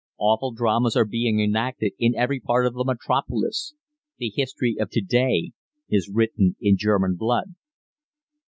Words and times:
Awful 0.17 0.51
dramas 0.53 0.95
are 0.95 1.05
being 1.05 1.39
enacted 1.39 1.93
in 1.99 2.15
every 2.15 2.39
part 2.39 2.65
of 2.65 2.73
the 2.73 2.83
metropolis. 2.83 3.75
The 4.17 4.33
history 4.35 4.75
of 4.79 4.89
to 4.89 5.01
day 5.01 5.51
is 5.91 6.09
written 6.09 6.55
in 6.59 6.75
German 6.75 7.17
blood. 7.19 7.53